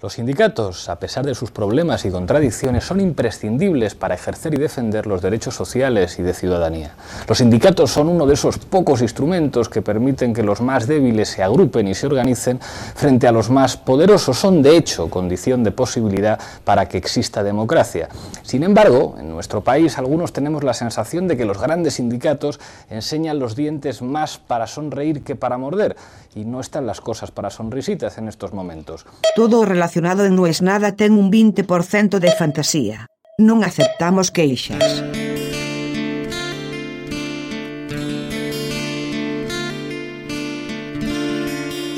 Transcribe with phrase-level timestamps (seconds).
[0.00, 5.08] Los sindicatos, a pesar de sus problemas y contradicciones, son imprescindibles para ejercer y defender
[5.08, 6.94] los derechos sociales y de ciudadanía.
[7.26, 11.42] Los sindicatos son uno de esos pocos instrumentos que permiten que los más débiles se
[11.42, 14.38] agrupen y se organicen frente a los más poderosos.
[14.38, 18.08] Son, de hecho, condición de posibilidad para que exista democracia.
[18.44, 23.40] Sin embargo, en nuestro país algunos tenemos la sensación de que los grandes sindicatos enseñan
[23.40, 25.96] los dientes más para sonreír que para morder.
[26.36, 29.04] Y no están las cosas para sonrisitas en estos momentos.
[29.34, 29.64] Todo
[29.96, 33.06] en No es nada ten un 20% de fantasía.
[33.38, 34.82] Non aceptamos queixas.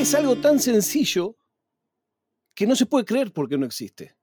[0.00, 1.36] Es algo tan sencillo
[2.54, 4.16] que no se puede creer porque no existe.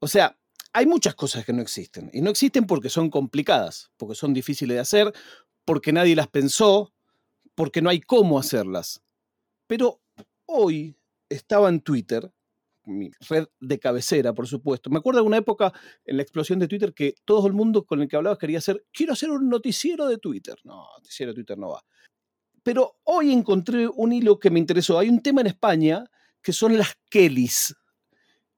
[0.00, 0.36] O sea,
[0.72, 2.10] hay muchas cosas que no existen.
[2.12, 5.12] Y no existen porque son complicadas, porque son difíciles de hacer,
[5.64, 6.92] porque nadie las pensó,
[7.54, 9.02] porque no hay cómo hacerlas.
[9.66, 10.02] Pero
[10.44, 10.96] hoy
[11.28, 12.30] estaba en Twitter
[12.86, 14.90] mi red de cabecera, por supuesto.
[14.90, 15.72] Me acuerdo de una época
[16.04, 18.84] en la explosión de Twitter que todo el mundo con el que hablaba quería hacer,
[18.92, 20.56] quiero hacer un noticiero de Twitter.
[20.64, 21.84] No, noticiero de Twitter no va.
[22.62, 24.98] Pero hoy encontré un hilo que me interesó.
[24.98, 26.04] Hay un tema en España
[26.42, 27.74] que son las Kellys.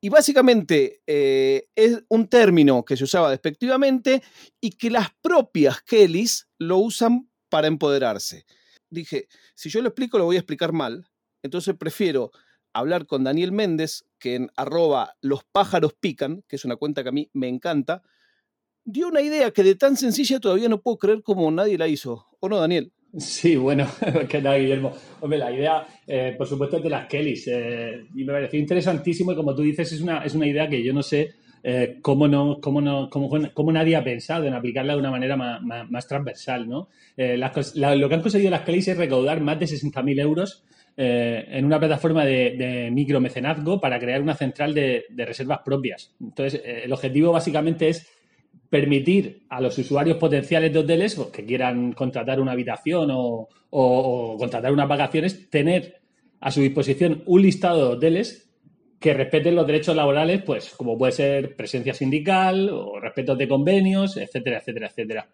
[0.00, 4.22] Y básicamente eh, es un término que se usaba despectivamente
[4.60, 8.44] y que las propias Kellys lo usan para empoderarse.
[8.90, 11.04] Dije, si yo lo explico lo voy a explicar mal,
[11.42, 12.30] entonces prefiero
[12.78, 17.08] hablar con Daniel Méndez, que en arroba los pájaros pican, que es una cuenta que
[17.08, 18.02] a mí me encanta,
[18.84, 22.26] dio una idea que de tan sencilla todavía no puedo creer como nadie la hizo.
[22.40, 22.92] ¿O no, Daniel?
[23.16, 23.86] Sí, bueno,
[24.28, 24.92] que nada, Guillermo.
[25.20, 27.48] Hombre, la idea, eh, por supuesto, es de las Kellys.
[27.48, 30.82] Eh, y me pareció interesantísimo y como tú dices, es una, es una idea que
[30.82, 34.98] yo no sé eh, cómo, no, cómo, no, cómo, nadie ha pensado en aplicarla de
[35.00, 36.68] una manera más, transversal.
[36.68, 36.88] ¿no?
[37.16, 40.64] lo que han conseguido las Kellys es recaudar más de 60.000 euros
[41.00, 46.12] eh, en una plataforma de, micromecenazgo para crear una central de, reservas propias.
[46.20, 48.04] Entonces, eh, el objetivo básicamente es
[48.68, 53.48] permitir a los usuarios potenciales de hoteles pues, que quieran contratar una habitación o,
[54.40, 56.00] contratar unas vacaciones, tener
[56.40, 58.47] a su disposición un listado de hoteles
[58.98, 64.16] que respeten los derechos laborales, pues como puede ser presencia sindical o respeto de convenios,
[64.16, 65.28] etcétera, etcétera, etcétera.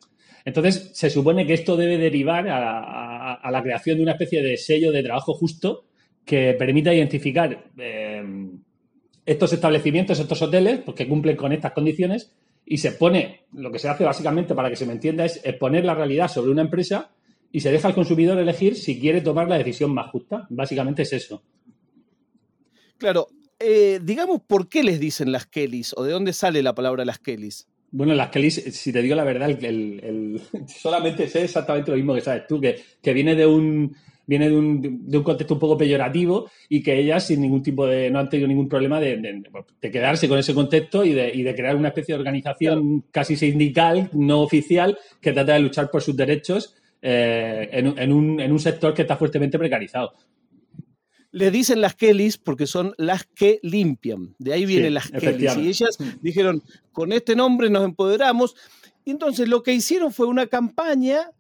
[0.45, 4.93] Entonces, se supone que esto debe derivar a, la creación de una especie de sello
[4.93, 5.87] de trabajo justo
[6.25, 8.23] que permita identificar eh,
[9.25, 12.37] estos establecimientos, estos hoteles, porque cumplen con estas condiciones,
[12.67, 15.85] y se pone, lo que se hace básicamente para que se me entienda, es exponer
[15.85, 17.13] la realidad sobre una empresa
[17.53, 20.47] y se deja al consumidor elegir si quiere tomar la decisión más justa.
[20.51, 21.43] Básicamente es eso.
[22.99, 23.29] Claro,
[23.65, 27.19] eh, digamos, ¿por qué les dicen las Kellys o de dónde sale la palabra las
[27.19, 27.67] Kellys?
[27.91, 32.21] Bueno, las Kellys, si te digo la verdad, el, solamente sé exactamente lo mismo que
[32.21, 35.77] sabes tú, que, que viene de un viene de un, de un, contexto un poco
[35.77, 39.43] peyorativo y que ellas sin ningún tipo de, no han tenido ningún problema de,
[39.81, 43.37] de, quedarse con ese contexto y de, y de crear una especie de organización casi
[43.37, 48.51] sindical, no oficial, que trata de luchar por sus derechos eh, en, en, un, en
[48.51, 50.15] un sector que está fuertemente precarizado.
[51.35, 54.37] Le dicen las Kellys porque son las que limpian.
[54.39, 55.57] De ahí vienen las Kellys.
[55.57, 56.63] Y ellas dijeron,
[56.93, 58.55] con este nombre nos empoderamos.
[59.05, 61.33] Y entonces lo que hicieron fue una campaña,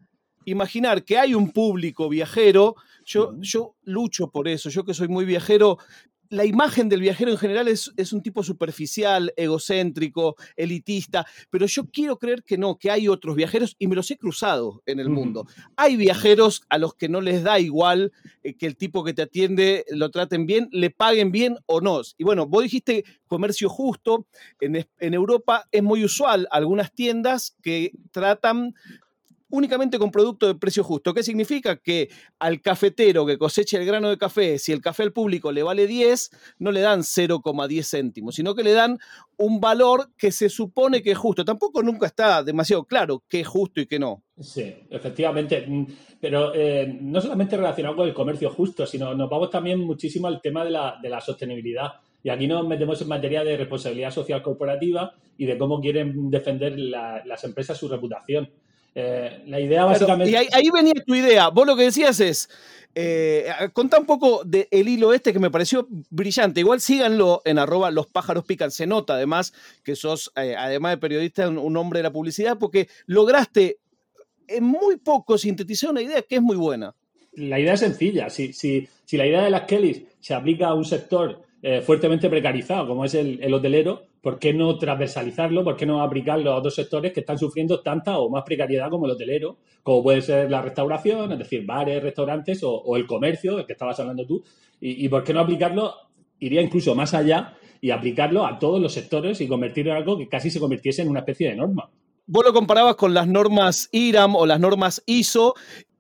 [0.45, 2.75] imaginar que hay un público viajero,
[3.05, 5.79] yo, yo lucho por eso, yo que soy muy viajero,
[6.35, 12.19] la imagen del viajero en general es, un tipo superficial, egocéntrico, elitista, pero yo quiero
[12.19, 15.47] creer que no, que hay otros viajeros y me los he cruzado en el mundo.
[15.77, 18.13] Hay viajeros a los que no les da igual
[18.43, 22.03] eh, que el tipo que te atiende lo traten bien, le paguen bien o no.
[22.19, 24.27] Y bueno, vos dijiste comercio justo,
[24.61, 28.75] en, en Europa es muy usual algunas tiendas que tratan
[29.51, 31.15] únicamente con producto de precio justo.
[31.15, 31.77] ¿Qué significa?
[31.77, 35.63] Que al cafetero que cosecha el grano de café, si el café al público le
[35.63, 38.99] vale 10, no le dan 0,10 céntimos, sino que le dan
[39.37, 41.45] un valor que se supone que es justo.
[41.45, 44.23] Tampoco nunca está demasiado claro qué es justo y qué no.
[44.39, 45.65] Sí, efectivamente.
[45.67, 45.87] Mm,
[46.21, 50.41] pero eh, no solamente relacionado con el comercio justo, sino nos vamos también muchísimo al
[50.41, 51.93] tema de la sostenibilidad.
[52.25, 56.79] Y aquí nos metemos en materia de responsabilidad social corporativa y de cómo quieren defender
[56.79, 58.51] las empresas su reputación.
[58.95, 60.31] Eh, la idea básicamente...
[60.31, 61.49] y ahí, venía tu idea.
[61.49, 62.49] Vos lo que decías es,
[62.95, 66.61] eh, contá un poco del hilo este que me pareció brillante.
[66.61, 68.71] Igual síganlo en arroba los pájaros pican.
[68.71, 69.53] Se nota además
[69.83, 73.79] que sos, eh, además de periodista, un, hombre de la publicidad porque lograste
[74.47, 76.95] en muy poco sintetizar una idea que es muy buena.
[77.33, 78.31] La idea es sencilla.
[78.31, 82.29] Si, si, si la idea de las Kellys se aplica a un sector eh, fuertemente
[82.29, 85.65] precarizado, como es el, hotelero, ¿por qué no transversalizarlo?
[85.65, 89.07] ¿Por qué no aplicarlo a otros sectores que están sufriendo tanta o más precariedad como
[89.07, 89.57] el hotelero?
[89.83, 93.99] Como puede ser la restauración, es decir, bares, restaurantes o, el comercio, el que estabas
[93.99, 94.45] hablando tú.
[94.79, 95.95] Y, por qué no aplicarlo
[96.39, 100.29] iría incluso más allá y aplicarlo a todos los sectores y convertirlo en algo que
[100.29, 101.89] casi se convirtiese en una especie de norma.
[102.27, 105.55] Vos lo comparabas con las normas IRAM o las normas ISO.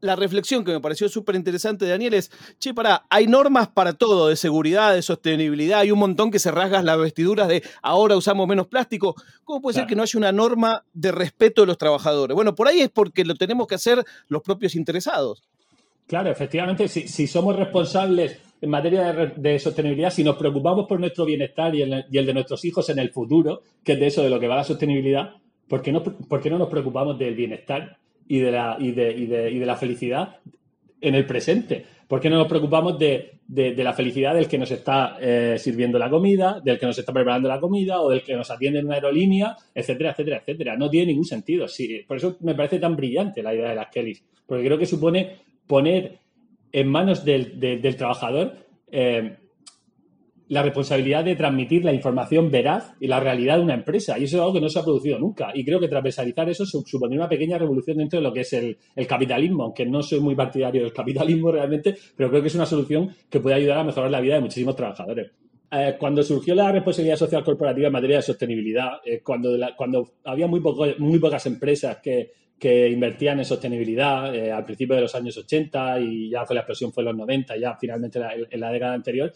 [0.04, 4.28] La reflexión que me pareció súper interesante, Daniel, es, che, pará, hay normas para todo,
[4.28, 8.46] de seguridad, de sostenibilidad, hay un montón que se rasgas las vestiduras de ahora usamos
[8.46, 9.14] menos plástico.
[9.44, 12.34] ¿Cómo puede ser que no haya una norma de respeto de los trabajadores?
[12.34, 15.42] Bueno, por ahí es porque lo tenemos que hacer los propios interesados.
[16.06, 21.74] Claro, efectivamente, si, somos responsables en materia de, sostenibilidad, si nos preocupamos por nuestro bienestar
[21.74, 24.28] y el, y el, de nuestros hijos en el futuro, que es de eso de
[24.28, 25.30] lo que va la sostenibilidad,
[25.66, 27.96] ¿por qué no, no nos preocupamos del bienestar
[28.28, 30.36] y de, la, y de, y de, la felicidad
[31.00, 31.84] en el presente?
[32.08, 36.10] ¿Por qué no nos preocupamos de, la felicidad del que nos está eh, sirviendo la
[36.10, 38.96] comida, del que nos está preparando la comida o del que nos atiende en una
[38.96, 40.76] aerolínea, etcétera, etcétera, etcétera?
[40.76, 41.66] No tiene ningún sentido.
[41.68, 44.86] Sí, por eso me parece tan brillante la idea de las Kellys, porque creo que
[44.86, 46.18] supone poner
[46.72, 48.56] en manos del, trabajador
[48.90, 49.36] eh,
[50.48, 54.18] la responsabilidad de transmitir la información veraz y la realidad de una empresa.
[54.18, 55.50] Y eso es algo que no se ha producido nunca.
[55.54, 58.76] Y creo que transversalizar eso supone una pequeña revolución dentro de lo que es el,
[59.06, 63.10] capitalismo, aunque no soy muy partidario del capitalismo realmente, pero creo que es una solución
[63.30, 65.30] que puede ayudar a mejorar la vida de muchísimos trabajadores.
[65.70, 70.46] Eh, cuando surgió la responsabilidad social corporativa en materia de sostenibilidad, eh, cuando, cuando había
[70.46, 75.14] muy, poco, muy pocas empresas que, que invertían en sostenibilidad eh, al principio de los
[75.14, 78.20] años 80 y ya fue la explosión fue en los 90, ya finalmente
[78.50, 79.32] en la década anterior,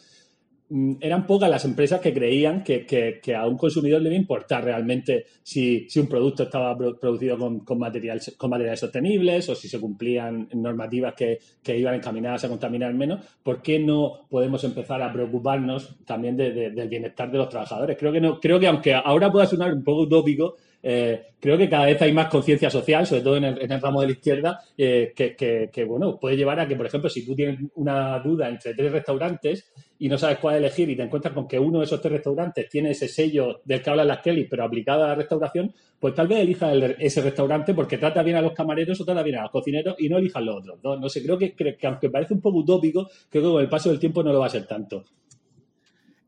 [1.00, 5.25] eran pocas las empresas que creían que, a un consumidor le iba a importar realmente
[5.43, 8.35] si, un producto estaba producido con, con, materiales
[8.79, 11.38] sostenibles o si se cumplían normativas que,
[11.75, 13.25] iban encaminadas a contaminar menos.
[13.43, 17.97] ¿Por qué no podemos empezar a preocuparnos también del bienestar de los trabajadores?
[17.99, 21.69] Creo que, no, creo que aunque ahora pueda sonar un poco utópico, eh, creo que
[21.69, 25.12] cada vez hay más conciencia social, sobre todo en el, ramo de la izquierda, eh,
[25.14, 28.92] que, bueno, puede llevar a que, por ejemplo, si tú tienes una duda entre tres
[28.92, 32.12] restaurantes y no sabes cuál elegir y te encuentras con que uno de esos tres
[32.12, 36.14] restaurantes tiene ese sello del que hablan las Kelly, pero aplicado a la restauración, pues
[36.14, 39.42] tal vez elijas ese restaurante porque trata bien a los camareros o trata bien a
[39.42, 40.78] los cocineros y no elijas los otros.
[40.82, 43.90] No, sé, creo que, que aunque parece un poco utópico, creo que con el paso
[43.90, 45.04] del tiempo no lo va a ser tanto.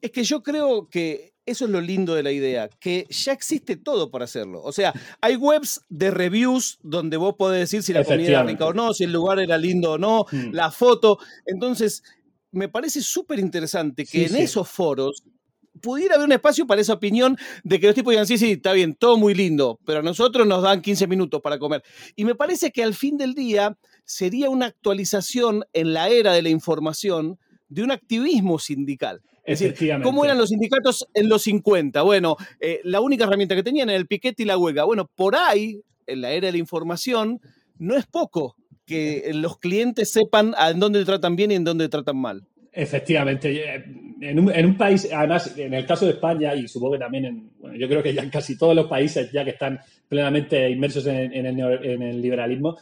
[0.00, 3.76] Es que yo creo que eso es lo lindo de la idea, que ya existe
[3.76, 4.62] todo para hacerlo.
[4.62, 8.67] O sea, hay webs de reviews donde vos podés decir si la comida era rica
[8.67, 10.52] o no, si el lugar era lindo o no, mm.
[10.52, 11.19] la foto.
[11.47, 12.02] Entonces,
[12.52, 15.25] me parece súper interesante que en esos foros
[15.81, 18.73] pudiera haber un espacio para esa opinión de que los tipos digan, sí, sí, está
[18.73, 21.82] bien, todo muy lindo, pero a nosotros nos dan 15 minutos para comer.
[22.17, 26.43] Y me parece que al fin del día sería una actualización en la era de
[26.43, 27.38] la información
[27.69, 29.23] de un activismo sindical.
[29.50, 32.02] Es decir, ¿cómo eran los sindicatos en los 50?
[32.02, 34.85] Bueno, eh, la única herramienta que tenían era el piquete y la huelga.
[34.85, 37.41] Bueno, por ahí, en la era de la información,
[37.76, 38.55] no es poco
[38.87, 42.47] que los clientes sepan en dónde tratan bien y en dónde tratan mal.
[42.70, 43.85] Efectivamente, eh,
[44.21, 47.25] en un, en un, país, además, en el caso de España y supongo que también
[47.25, 50.69] en, bueno, yo creo que ya en casi todos los países ya que están plenamente
[50.69, 51.47] inmersos en, en,
[52.03, 52.77] el, liberalismo,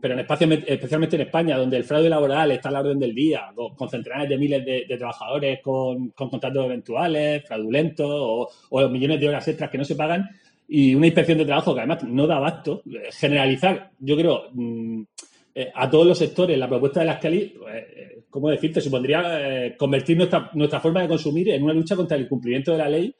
[0.00, 3.14] pero en espacio, especialmente en España, donde el fraude laboral está a la orden del
[3.14, 9.28] día, con, centenares de miles de, trabajadores con, con, contratos eventuales, fraudulentos o, millones de
[9.28, 10.28] horas extras que no se pagan,
[10.68, 12.82] y una inspección de trabajo que además no da abasto,
[13.18, 15.02] generalizar, yo creo, mm,
[15.60, 18.80] eh, a todos los sectores la propuesta de las Cali, pues, eh, ¿cómo decirte?
[18.80, 22.78] Supondría eh, convertir nuestra, nuestra forma de consumir en una lucha contra el cumplimiento de
[22.78, 23.12] la ley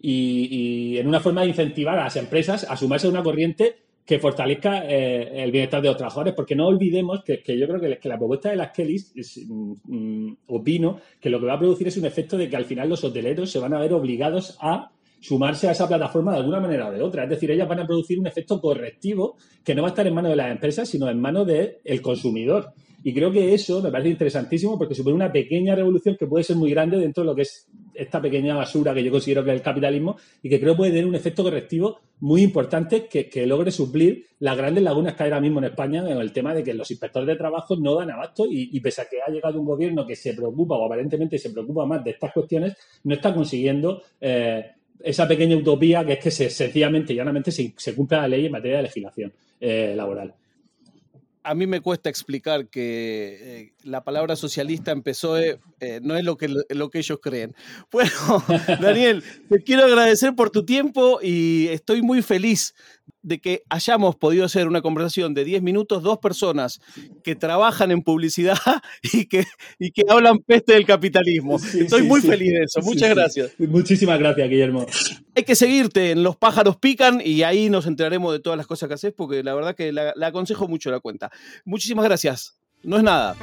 [0.00, 4.18] y, en una forma de incentivar a las empresas a sumarse a una corriente que
[4.18, 8.50] fortalezca el bienestar de los trabajadores, porque no olvidemos que, yo creo que, la propuesta
[8.50, 9.14] de las Kellys,
[9.46, 12.64] mm, mm, opino que lo que va a producir es un efecto de que al
[12.64, 14.90] final los hoteleros se van a ver obligados a
[15.24, 17.24] sumarse a esa plataforma de alguna manera o de otra.
[17.24, 20.12] Es decir, ellas van a producir un efecto correctivo que no va a estar en
[20.12, 22.74] manos de las empresas, sino en manos del consumidor.
[23.02, 26.56] Y creo que eso me parece interesantísimo porque supone una pequeña revolución que puede ser
[26.56, 29.56] muy grande dentro de lo que es esta pequeña basura que yo considero que es
[29.56, 34.26] el capitalismo y que creo puede tener un efecto correctivo muy importante que, logre suplir
[34.40, 36.90] las grandes lagunas que hay ahora mismo en España en el tema de que los
[36.90, 40.16] inspectores de trabajo no dan abasto y, pese a que ha llegado un gobierno que
[40.16, 44.64] se preocupa o aparentemente se preocupa más de estas cuestiones, no está consiguiendo eh,
[45.00, 48.46] esa pequeña utopía que es que se, sencillamente y llanamente se, se cumpla la ley
[48.46, 50.34] en materia de legislación eh, laboral.
[51.46, 55.58] A mí me cuesta explicar que eh, la palabra socialista empezó, eh,
[56.02, 57.54] no es lo que, lo que ellos creen.
[57.92, 58.10] Bueno,
[58.80, 62.74] Daniel, te quiero agradecer por tu tiempo y estoy muy feliz
[63.22, 66.80] de que hayamos podido hacer una conversación de 10 minutos, dos personas
[67.22, 68.58] que trabajan en publicidad
[69.02, 69.44] y que,
[69.78, 71.56] y que hablan peste del capitalismo.
[71.56, 72.80] Estoy muy feliz de eso.
[72.82, 73.52] Muchas gracias.
[73.58, 74.86] Muchísimas gracias, Guillermo.
[75.34, 78.88] Hay que seguirte en Los pájaros pican y ahí nos enteraremos de todas las cosas
[78.88, 81.30] que haces porque la verdad que la, la aconsejo mucho la cuenta.
[81.64, 82.58] Muchísimas gracias.
[82.82, 83.36] No es nada.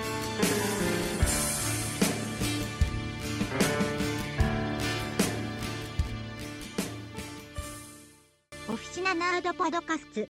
[9.42, 10.31] ードパドカスツ。